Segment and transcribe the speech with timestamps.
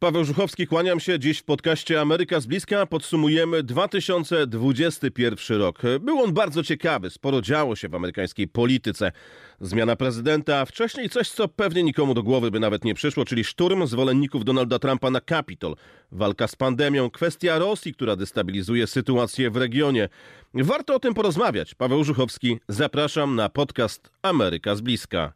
[0.00, 1.18] Paweł Żuchowski, kłaniam się.
[1.18, 5.82] Dziś w podcaście Ameryka z bliska podsumujemy 2021 rok.
[6.00, 9.12] Był on bardzo ciekawy, sporo działo się w amerykańskiej polityce.
[9.60, 13.44] Zmiana prezydenta, a wcześniej coś, co pewnie nikomu do głowy by nawet nie przyszło, czyli
[13.44, 15.76] szturm zwolenników Donalda Trumpa na Kapitol.
[16.12, 20.08] Walka z pandemią, kwestia Rosji, która destabilizuje sytuację w regionie.
[20.54, 21.74] Warto o tym porozmawiać.
[21.74, 25.32] Paweł Żuchowski, zapraszam na podcast Ameryka z bliska.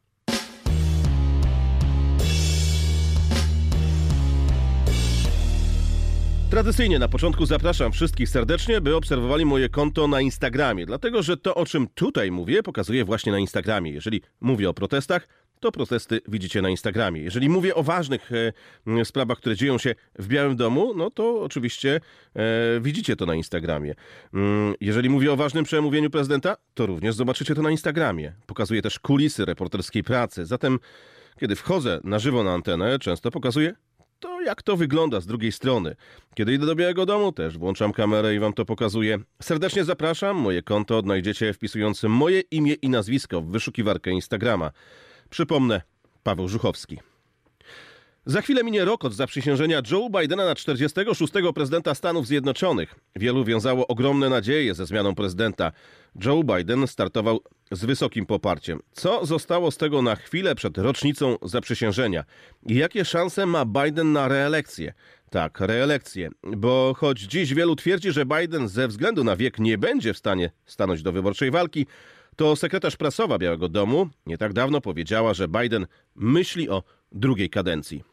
[6.62, 11.54] Tradycyjnie na początku zapraszam wszystkich serdecznie, by obserwowali moje konto na Instagramie, dlatego że to,
[11.54, 13.90] o czym tutaj mówię, pokazuję właśnie na Instagramie.
[13.90, 15.28] Jeżeli mówię o protestach,
[15.60, 17.22] to protesty widzicie na Instagramie.
[17.22, 18.30] Jeżeli mówię o ważnych
[18.86, 22.00] e, sprawach, które dzieją się w Białym Domu, no to oczywiście
[22.36, 23.94] e, widzicie to na Instagramie.
[24.34, 28.32] Mm, jeżeli mówię o ważnym przemówieniu prezydenta, to również zobaczycie to na Instagramie.
[28.46, 30.46] Pokazuję też kulisy reporterskiej pracy.
[30.46, 30.78] Zatem,
[31.40, 33.74] kiedy wchodzę na żywo na antenę, często pokazuję
[34.22, 35.96] to jak to wygląda z drugiej strony.
[36.34, 39.18] Kiedy idę do Białego Domu, też włączam kamerę i wam to pokazuję.
[39.42, 40.36] Serdecznie zapraszam.
[40.36, 44.70] Moje konto odnajdziecie wpisując moje imię i nazwisko w wyszukiwarkę Instagrama.
[45.30, 45.82] Przypomnę,
[46.22, 47.11] Paweł Żuchowski.
[48.26, 51.32] Za chwilę minie rok od zaprzysiężenia Joe Bidena na 46.
[51.54, 52.94] prezydenta Stanów Zjednoczonych.
[53.16, 55.72] Wielu wiązało ogromne nadzieje ze zmianą prezydenta.
[56.24, 58.80] Joe Biden startował z wysokim poparciem.
[58.92, 62.24] Co zostało z tego na chwilę przed rocznicą zaprzysiężenia?
[62.66, 64.92] I jakie szanse ma Biden na reelekcję?
[65.30, 70.14] Tak, reelekcję, bo choć dziś wielu twierdzi, że Biden ze względu na wiek nie będzie
[70.14, 71.86] w stanie stanąć do wyborczej walki,
[72.36, 78.11] to sekretarz prasowa Białego Domu nie tak dawno powiedziała, że Biden myśli o drugiej kadencji.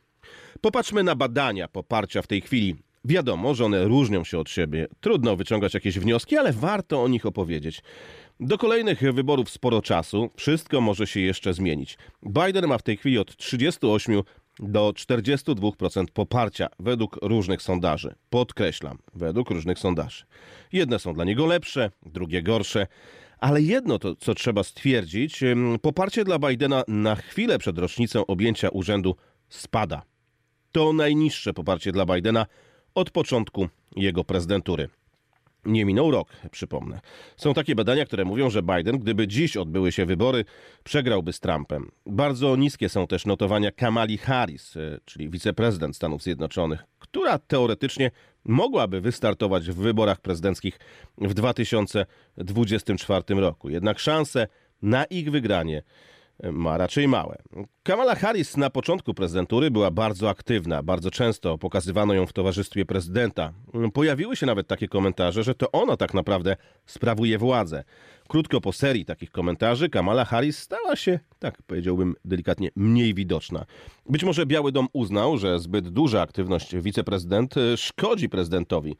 [0.61, 2.75] Popatrzmy na badania poparcia w tej chwili.
[3.05, 4.87] Wiadomo, że one różnią się od siebie.
[4.99, 7.81] Trudno wyciągać jakieś wnioski, ale warto o nich opowiedzieć.
[8.39, 11.97] Do kolejnych wyborów sporo czasu, wszystko może się jeszcze zmienić.
[12.23, 14.21] Biden ma w tej chwili od 38
[14.59, 18.15] do 42% poparcia według różnych sondaży.
[18.29, 20.25] Podkreślam, według różnych sondaży.
[20.71, 22.87] Jedne są dla niego lepsze, drugie gorsze.
[23.39, 25.41] Ale jedno to, co trzeba stwierdzić,
[25.81, 29.15] poparcie dla Bidena na chwilę przed rocznicą objęcia urzędu
[29.49, 30.08] spada.
[30.71, 32.45] To najniższe poparcie dla Bidena
[32.95, 34.89] od początku jego prezydentury.
[35.65, 36.99] Nie minął rok, przypomnę.
[37.37, 40.45] Są takie badania, które mówią, że Biden, gdyby dziś odbyły się wybory,
[40.83, 41.91] przegrałby z Trumpem.
[42.05, 48.11] Bardzo niskie są też notowania Kamali Harris, e, czyli wiceprezydent Stanów Zjednoczonych, która teoretycznie
[48.45, 50.79] mogłaby wystartować w wyborach prezydenckich
[51.17, 53.69] w 2024 roku.
[53.69, 54.47] Jednak szanse
[54.81, 55.83] na ich wygranie
[56.43, 57.37] ma raczej małe.
[57.89, 63.53] Kamala Harris na początku prezydentury była bardzo aktywna, bardzo często pokazywano ją w towarzystwie prezydenta.
[63.93, 66.55] Pojawiły się nawet takie komentarze, że to ona tak naprawdę
[66.85, 67.83] sprawuje władzę.
[68.27, 73.65] Krótko po serii takich komentarzy Kamala Harris stała się, tak powiedziałbym delikatnie, mniej widoczna.
[74.09, 78.95] Być może Biały Dom uznał, że zbyt duża aktywność wiceprezydent szkodzi prezydentowi.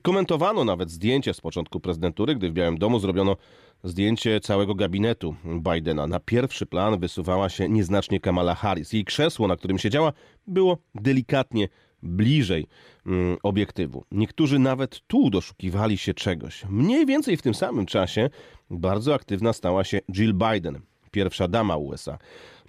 [0.00, 3.36] Komentowano nawet zdjęcie z początku prezydentury, gdy w Białym Domu zrobiono
[3.84, 6.06] zdjęcie całego gabinetu Bidena.
[6.06, 8.92] Na pierwszy plan wysuwała się nieznacznie Kamala Harris.
[8.92, 10.12] Jej krzesło, na którym siedziała,
[10.46, 11.68] było delikatnie
[12.02, 12.66] bliżej
[13.06, 14.04] mm, obiektywu.
[14.10, 16.64] Niektórzy nawet tu doszukiwali się czegoś.
[16.68, 18.30] Mniej więcej w tym samym czasie
[18.70, 20.80] bardzo aktywna stała się Jill Biden,
[21.10, 22.18] pierwsza dama USA.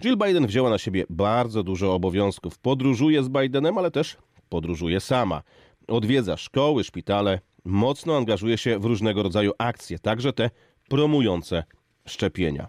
[0.02, 2.58] Jill Biden wzięła na siebie bardzo dużo obowiązków.
[2.58, 4.16] Podróżuje z Bidenem, ale też
[4.48, 5.42] podróżuje sama.
[5.88, 10.50] Odwiedza szkoły, szpitale, mocno angażuje się w różnego rodzaju akcje, także te
[10.88, 11.64] promujące
[12.06, 12.68] szczepienia.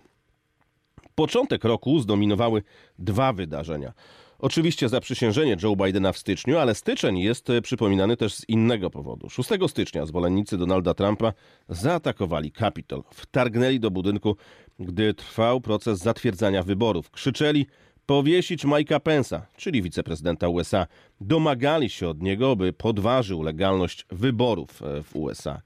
[1.16, 2.64] Początek roku zdominowały
[3.00, 3.94] dwa wydarzenia.
[4.40, 9.30] Oczywiście zaprzysiężenie Joe Bidena w styczniu, ale styczeń jest przypominany też z innego powodu.
[9.30, 11.34] 6 stycznia zwolennicy Donalda Trumpa
[11.70, 13.04] zaatakowali Capitol.
[13.14, 14.36] Wtargnęli do budynku,
[14.80, 17.12] gdy trwał proces zatwierdzania wyborów.
[17.12, 17.66] Krzyczeli
[18.06, 20.88] powiesić Mike'a Pence'a, czyli wiceprezydenta USA.
[21.22, 25.62] Domagali się od niego, by podważył legalność wyborów w USA.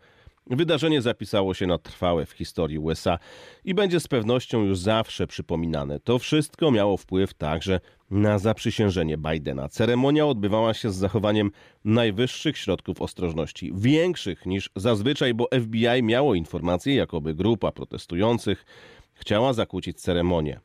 [0.50, 3.20] Wydarzenie zapisało się na trwałe w historii USA
[3.66, 6.00] i będzie z pewnością już zawsze przypominane.
[6.00, 7.80] To wszystko miało wpływ także
[8.12, 9.70] na zaprzysiężenie Bidena.
[9.70, 11.52] Ceremonia odbywała się z zachowaniem
[11.86, 18.66] najwyższych środków ostrożności, większych niż zazwyczaj, bo FBI miało informacje, jakoby grupa protestujących
[19.14, 20.60] chciała zakłócić ceremonię.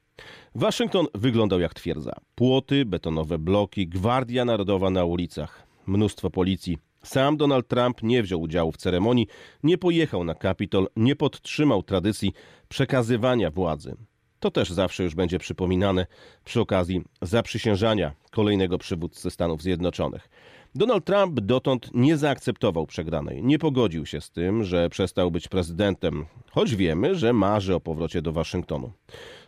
[0.54, 2.12] Waszyngton wyglądał jak twierdza.
[2.34, 8.72] Płoty, betonowe bloki, Gwardia Narodowa na ulicach, mnóstwo policji, sam Donald Trump nie wziął udziału
[8.72, 9.26] w ceremonii,
[9.62, 12.32] nie pojechał na Kapitol, nie podtrzymał tradycji
[12.68, 13.96] przekazywania władzy.
[14.40, 16.06] To też zawsze już będzie przypominane
[16.44, 20.28] przy okazji zaprzysiężania kolejnego przywódcy Stanów Zjednoczonych.
[20.76, 26.26] Donald Trump dotąd nie zaakceptował przegranej, nie pogodził się z tym, że przestał być prezydentem,
[26.50, 28.92] choć wiemy, że marzy o powrocie do Waszyngtonu.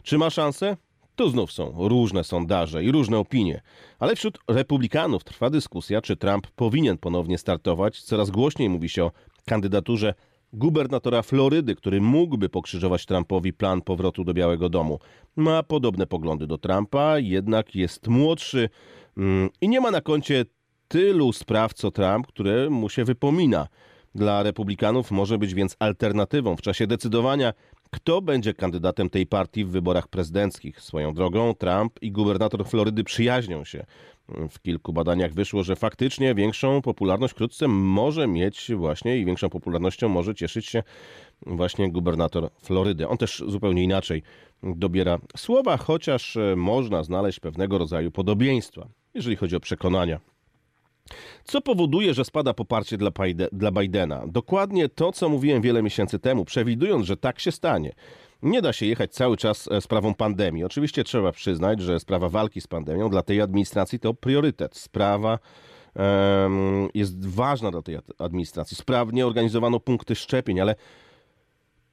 [0.02, 0.76] Czy ma szansę?
[1.16, 3.62] Tu znów są różne sondaże i różne opinie,
[3.98, 8.02] ale wśród republikanów trwa dyskusja, czy Trump powinien ponownie startować.
[8.02, 9.12] Coraz głośniej mówi się o
[9.46, 10.14] kandydaturze
[10.52, 14.98] gubernatora Florydy, który mógłby pokrzyżować Trumpowi plan powrotu do Białego Domu.
[15.36, 18.68] Ma podobne poglądy do Trumpa, jednak jest młodszy
[19.16, 20.44] mm, i nie ma na koncie
[20.88, 23.68] tylu spraw co Trump, które mu się wypomina.
[24.14, 27.52] Dla republikanów może być więc alternatywą w czasie decydowania,
[27.90, 30.80] kto będzie kandydatem tej partii w wyborach prezydenckich.
[30.80, 33.86] Swoją drogą Trump i gubernator Florydy przyjaźnią się.
[34.50, 40.08] W kilku badaniach wyszło, że faktycznie większą popularność wkrótce może mieć właśnie i większą popularnością
[40.08, 40.82] może cieszyć się
[41.46, 43.08] właśnie gubernator Florydy.
[43.08, 44.22] On też zupełnie inaczej
[44.62, 50.20] dobiera słowa, chociaż można znaleźć pewnego rodzaju podobieństwa, jeżeli chodzi o przekonania.
[51.44, 53.10] Co powoduje, że spada poparcie dla,
[53.52, 54.26] dla Bidena?
[54.26, 57.92] Dokładnie to, co mówiłem wiele miesięcy temu, przewidując, że tak się stanie.
[58.42, 60.64] Nie da się jechać cały czas e, sprawą pandemii.
[60.64, 64.76] Oczywiście trzeba przyznać, że sprawa walki z pandemią dla tej administracji to priorytet.
[64.76, 65.38] Sprawa
[65.94, 68.76] um, jest ważna dla tej administracji.
[68.76, 70.74] Sprawnie organizowano punkty szczepień, ale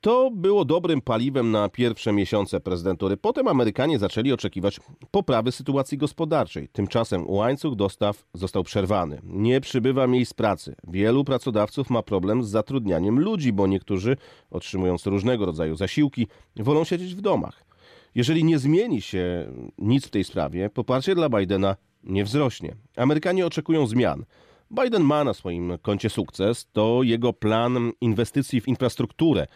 [0.03, 3.17] to było dobrym paliwem na pierwsze miesiące prezydentury.
[3.17, 4.79] Potem Amerykanie zaczęli oczekiwać
[5.11, 6.67] poprawy sytuacji gospodarczej.
[6.67, 9.21] Tymczasem łańcuch dostaw został przerwany.
[9.23, 10.75] Nie przybywa miejsc pracy.
[10.87, 14.17] Wielu pracodawców ma problem z zatrudnianiem ludzi, bo niektórzy,
[14.51, 17.65] otrzymując różnego rodzaju zasiłki, wolą siedzieć w domach.
[18.15, 22.75] Jeżeli nie zmieni się nic w tej sprawie, poparcie dla Bidena nie wzrośnie.
[22.95, 24.25] Amerykanie oczekują zmian.
[24.71, 29.47] Biden ma na swoim koncie sukces, to jego plan inwestycji w infrastrukturę.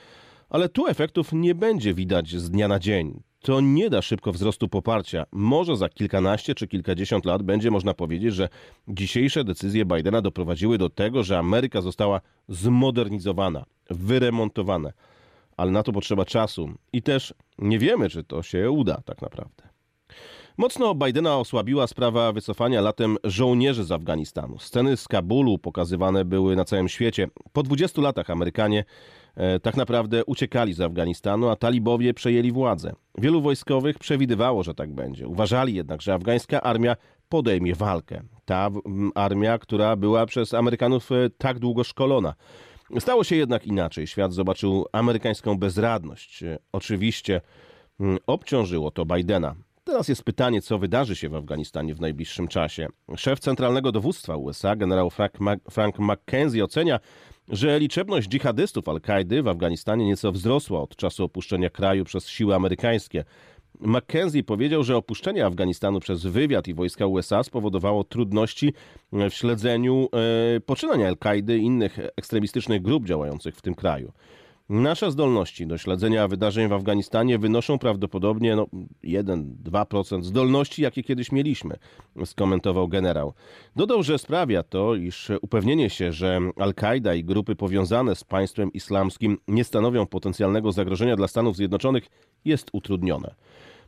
[0.49, 3.21] Ale tu efektów nie będzie widać z dnia na dzień.
[3.39, 5.25] To nie da szybko wzrostu poparcia.
[5.31, 8.49] Może za kilkanaście czy kilkadziesiąt lat będzie można powiedzieć, że
[8.87, 14.91] dzisiejsze decyzje Bidena doprowadziły do tego, że Ameryka została zmodernizowana, wyremontowana.
[15.57, 19.67] Ale na to potrzeba czasu i też nie wiemy, czy to się uda tak naprawdę.
[20.57, 24.59] Mocno Bidena osłabiła sprawa wycofania latem żołnierzy z Afganistanu.
[24.59, 27.27] Sceny z Kabulu pokazywane były na całym świecie.
[27.53, 28.83] Po 20 latach Amerykanie
[29.61, 32.93] tak naprawdę uciekali z Afganistanu, a talibowie przejęli władzę.
[33.17, 35.27] Wielu wojskowych przewidywało, że tak będzie.
[35.27, 36.95] Uważali jednak, że afgańska armia
[37.29, 38.21] podejmie walkę.
[38.45, 38.69] Ta
[39.15, 42.33] armia, która była przez Amerykanów e, tak długo szkolona.
[42.99, 44.07] Stało się jednak inaczej.
[44.07, 46.43] Świat zobaczył amerykańską bezradność.
[46.43, 47.41] E, oczywiście
[48.27, 49.55] obciążyło to Bidena.
[49.87, 52.87] Teraz jest pytanie, co wydarzy się w Afganistanie w najbliższym czasie.
[53.15, 55.33] Szef Centralnego Dowództwa USA, generał Frank,
[55.71, 56.99] Frank McKenzie, ocenia,
[57.49, 63.23] że liczebność dżihadystów Al-Kaidy w Afganistanie nieco wzrosła od czasu opuszczenia kraju przez siły amerykańskie.
[63.79, 68.73] McKenzie powiedział, że opuszczenie Afganistanu przez wywiad i wojska USA spowodowało trudności
[69.11, 70.09] w śledzeniu
[70.55, 74.13] e, poczynań Al-Kaidy i innych ekstremistycznych grup działających w tym kraju.
[74.69, 78.67] Nasze zdolności do śledzenia wydarzeń w Afganistanie wynoszą prawdopodobnie no,
[79.03, 81.75] 1-2% zdolności, jakie kiedyś mieliśmy,
[82.25, 83.33] skomentował generał.
[83.75, 89.37] Dodał, że sprawia to, iż upewnienie się, że Al-Kaida i grupy powiązane z państwem islamskim
[89.47, 92.07] nie stanowią potencjalnego zagrożenia dla Stanów Zjednoczonych,
[92.45, 93.35] jest utrudnione.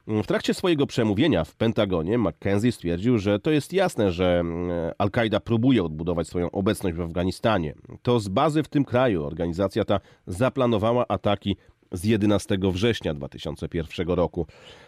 [0.10, 5.40] W trakcie swojego przemówienia w Pentagonie McKenzie stwierdził, że to jest jasne, że mm, Al-Kaida
[5.40, 7.74] próbuje odbudować swoją obecność w Afganistanie.
[8.02, 11.56] To z bazy w tym kraju organizacja ta zaplanowała ataki
[11.92, 14.46] z 11 września 2001 roku.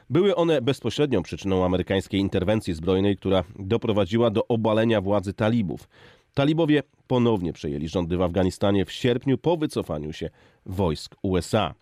[0.10, 5.90] Były one bezpośrednią przyczyną amerykańskiej interwencji zbrojnej, która doprowadziła do obalenia władzy talibów.
[6.34, 10.30] Talibowie ponownie przejęli rządy w Afganistanie w sierpniu po wycofaniu się
[10.66, 11.74] wojsk USA.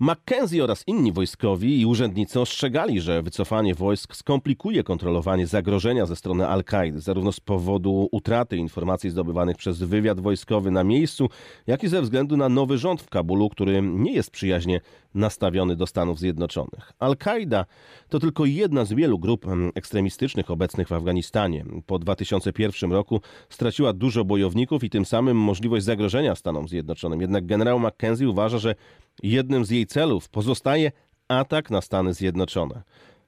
[0.00, 6.46] Mackenzie oraz inni wojskowi i urzędnicy ostrzegali, że wycofanie wojsk skomplikuje kontrolowanie zagrożenia ze strony
[6.48, 11.28] Al-Kaidy, zarówno z powodu utraty informacji zdobywanych przez wywiad wojskowy na miejscu,
[11.66, 14.80] jak i ze względu na nowy rząd w Kabulu, który nie jest przyjaźnie
[15.14, 16.92] nastawiony do Stanów Zjednoczonych.
[16.98, 17.64] Al-Kaida
[18.08, 21.64] to tylko jedna z wielu grup ekstremistycznych obecnych w Afganistanie.
[21.86, 27.20] Po 2001 roku straciła dużo bojowników i tym samym możliwość zagrożenia Stanom Zjednoczonym.
[27.20, 28.74] Jednak generał Mackenzie uważa, że
[29.22, 30.92] jednym z jej celów pozostaje
[31.28, 32.82] atak na Stany Zjednoczone.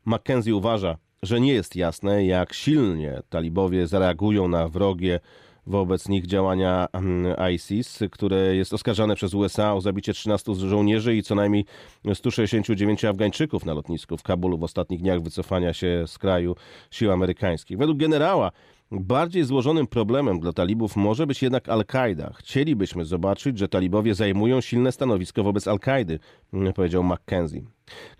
[0.04, 5.20] Mackenzie uważa, że nie jest jasne, jak silnie talibowie zareagują na wrogie
[5.66, 11.22] wobec nich działania mm, ISIS, które jest oskarżane przez USA o zabicie 13 żołnierzy i
[11.22, 11.64] co najmniej
[12.14, 16.56] 169 Afgańczyków na lotnisku w Kabulu w ostatnich dniach wycofania się z kraju
[16.90, 17.78] sił amerykańskich.
[17.78, 18.52] Według generała
[19.00, 22.32] Bardziej złożonym problemem dla talibów może być jednak Al-Kaida.
[22.36, 26.18] Chcielibyśmy zobaczyć, że talibowie zajmują silne stanowisko wobec Al-Kaidy,
[26.74, 27.62] powiedział McKenzie.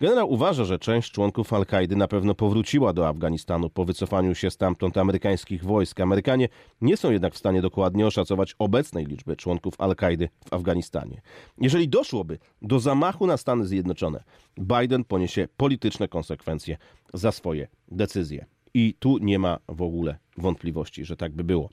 [0.00, 4.98] Generał uważa, że część członków Al-Kaidy na pewno powróciła do Afganistanu po wycofaniu się stamtąd
[4.98, 6.00] amerykańskich wojsk.
[6.00, 6.48] Amerykanie
[6.80, 11.20] nie są jednak w stanie dokładnie oszacować obecnej liczby członków Al-Kaidy w Afganistanie.
[11.58, 14.24] Jeżeli doszłoby do zamachu na Stany Zjednoczone,
[14.58, 16.76] Biden poniesie polityczne konsekwencje
[17.14, 18.46] za swoje decyzje.
[18.74, 21.70] I tu nie ma w ogóle wątpliwości, że tak by było.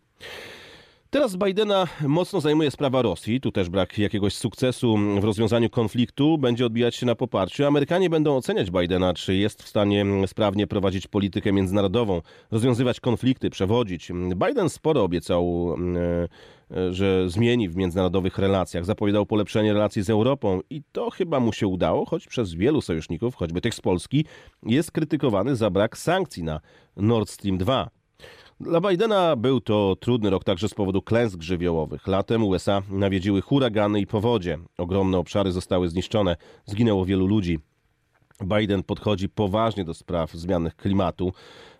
[1.11, 3.41] Teraz Bidena mocno zajmuje sprawa Rosji.
[3.41, 7.65] Tu też brak jakiegoś sukcesu w rozwiązaniu konfliktu będzie odbijać się na poparciu.
[7.65, 14.11] Amerykanie będą oceniać Bidena, czy jest w stanie sprawnie prowadzić politykę międzynarodową, rozwiązywać konflikty, przewodzić.
[14.47, 15.75] Biden sporo obiecał,
[16.71, 18.85] e, że zmieni w międzynarodowych relacjach.
[18.85, 23.35] Zapowiadał polepszenie relacji z Europą i to chyba mu się udało, choć przez wielu sojuszników,
[23.35, 24.25] choćby tych z Polski,
[24.63, 26.59] jest krytykowany za brak sankcji na
[26.97, 27.98] Nord Stream 2.
[28.61, 32.07] Dla Bidena był to trudny rok także z powodu klęsk żywiołowych.
[32.07, 34.57] Latem USA nawiedziły huragany i powodzie.
[34.77, 36.35] Ogromne obszary zostały zniszczone,
[36.65, 37.59] zginęło wielu ludzi.
[38.43, 41.33] Biden podchodzi poważnie do spraw zmian klimatu.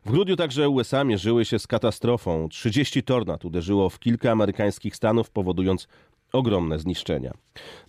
[0.05, 2.50] W grudniu także USA mierzyły się z katastrofą.
[2.50, 5.88] 30 tornad uderzyło w kilka amerykańskich stanów, powodując
[6.33, 7.33] ogromne zniszczenia.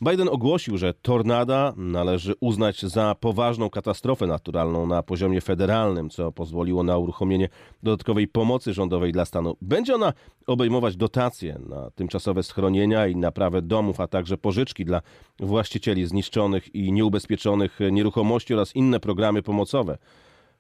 [0.02, 6.82] Biden ogłosił, że tornada należy uznać za poważną katastrofę naturalną na poziomie federalnym, co pozwoliło
[6.82, 7.48] na uruchomienie
[7.82, 9.56] dodatkowej pomocy rządowej dla stanu.
[9.62, 10.12] Będzie ona
[10.46, 15.02] obejmować dotacje na tymczasowe schronienia i naprawę domów, a także pożyczki dla
[15.40, 19.98] właścicieli zniszczonych i nieubezpieczonych nieruchomości oraz inne programy pomocowe.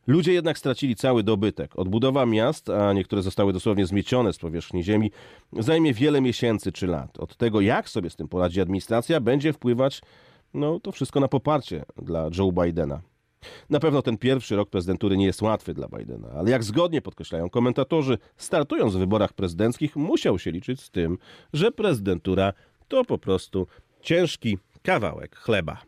[0.06, 1.78] Ludzie jednak stracili cały dobytek.
[1.78, 5.10] Odbudowa miast, a niektóre zostały dosłownie zmiecione z powierzchni ziemi,
[5.52, 7.18] zajmie wiele miesięcy czy lat.
[7.18, 10.00] Od tego, jak sobie z tym poradzi administracja, będzie wpływać
[10.54, 13.00] no, to wszystko na poparcie dla Joe Bidena.
[13.70, 17.50] Na pewno ten pierwszy rok prezydentury nie jest łatwy dla Bidena, ale jak zgodnie podkreślają
[17.50, 21.18] komentatorzy, startując w wyborach prezydenckich, musiał się liczyć z tym,
[21.52, 22.52] że prezydentura
[22.88, 23.66] to po prostu
[24.00, 25.82] ciężki kawałek chleba.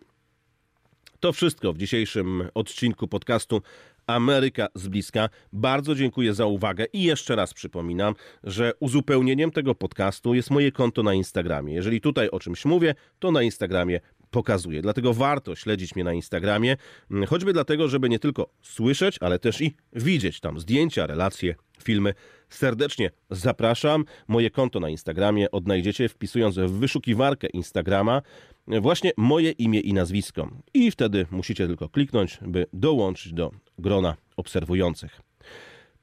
[1.21, 3.63] To wszystko w dzisiejszym odcinku podcastu
[4.07, 5.29] Ameryka z bliska.
[5.53, 11.03] Bardzo dziękuję za uwagę i jeszcze raz przypominam, że uzupełnieniem tego podcastu jest moje konto
[11.03, 11.75] na Instagramie.
[11.75, 14.83] Jeżeli tutaj o czymś mówię, to na Instagramie pokazuję.
[14.83, 16.77] Dlatego warto śledzić mnie na Instagramie,
[17.11, 22.15] mm, choćby dlatego, żeby nie tylko słyszeć, ale też i widzieć tam zdjęcia, relacje, filmy.
[22.49, 24.05] Serdecznie zapraszam.
[24.29, 28.23] Moje konto na Instagramie odnajdziecie wpisując w wyszukiwarkę Instagrama
[28.67, 30.51] właśnie moje imię i nazwisko.
[30.75, 33.51] I wtedy musicie tylko kliknąć, by dołączyć do
[33.83, 35.21] grona obserwujących.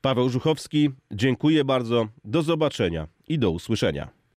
[0.02, 4.19] Paweł Żuchowski, dziękuję bardzo, do zobaczenia i do usłyszenia.